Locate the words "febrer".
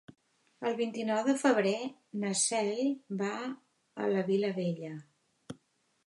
1.41-1.73